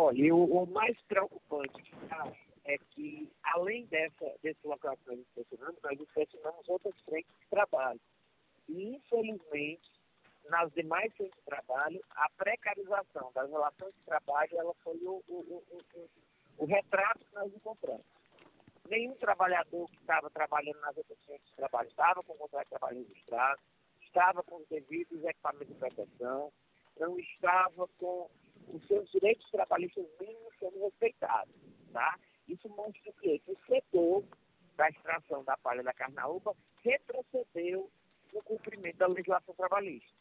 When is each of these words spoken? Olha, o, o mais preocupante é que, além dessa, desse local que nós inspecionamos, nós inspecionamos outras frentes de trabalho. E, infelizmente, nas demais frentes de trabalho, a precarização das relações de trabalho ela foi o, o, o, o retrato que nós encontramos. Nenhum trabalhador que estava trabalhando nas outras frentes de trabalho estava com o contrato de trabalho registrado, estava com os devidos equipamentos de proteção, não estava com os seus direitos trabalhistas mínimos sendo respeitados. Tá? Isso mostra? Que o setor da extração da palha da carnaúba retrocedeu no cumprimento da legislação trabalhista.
Olha, 0.00 0.32
o, 0.32 0.62
o 0.62 0.66
mais 0.68 0.96
preocupante 1.08 1.92
é 2.64 2.78
que, 2.78 3.28
além 3.42 3.84
dessa, 3.86 4.32
desse 4.44 4.64
local 4.64 4.96
que 4.96 5.08
nós 5.08 5.18
inspecionamos, 5.18 5.82
nós 5.82 6.00
inspecionamos 6.00 6.68
outras 6.68 6.94
frentes 7.00 7.34
de 7.40 7.48
trabalho. 7.48 8.00
E, 8.68 8.94
infelizmente, 8.94 9.90
nas 10.48 10.72
demais 10.72 11.12
frentes 11.16 11.36
de 11.36 11.44
trabalho, 11.46 12.00
a 12.12 12.30
precarização 12.36 13.32
das 13.32 13.50
relações 13.50 13.92
de 13.92 14.00
trabalho 14.04 14.56
ela 14.56 14.72
foi 14.84 14.96
o, 14.98 15.20
o, 15.26 15.64
o, 15.68 16.08
o 16.58 16.64
retrato 16.64 17.18
que 17.18 17.34
nós 17.34 17.52
encontramos. 17.52 18.06
Nenhum 18.88 19.16
trabalhador 19.16 19.88
que 19.90 19.96
estava 19.96 20.30
trabalhando 20.30 20.78
nas 20.78 20.96
outras 20.96 21.18
frentes 21.24 21.50
de 21.50 21.56
trabalho 21.56 21.88
estava 21.88 22.22
com 22.22 22.34
o 22.34 22.38
contrato 22.38 22.66
de 22.66 22.70
trabalho 22.70 22.98
registrado, 22.98 23.60
estava 24.02 24.44
com 24.44 24.58
os 24.58 24.68
devidos 24.68 25.24
equipamentos 25.24 25.74
de 25.74 25.80
proteção, 25.80 26.52
não 27.00 27.18
estava 27.18 27.88
com 27.98 28.30
os 28.72 28.86
seus 28.86 29.10
direitos 29.10 29.50
trabalhistas 29.50 30.06
mínimos 30.20 30.54
sendo 30.58 30.80
respeitados. 30.80 31.54
Tá? 31.92 32.18
Isso 32.46 32.68
mostra? 32.68 33.12
Que 33.20 33.42
o 33.46 33.56
setor 33.66 34.24
da 34.76 34.88
extração 34.88 35.42
da 35.44 35.56
palha 35.56 35.82
da 35.82 35.92
carnaúba 35.92 36.54
retrocedeu 36.82 37.90
no 38.32 38.42
cumprimento 38.42 38.98
da 38.98 39.06
legislação 39.06 39.54
trabalhista. 39.54 40.12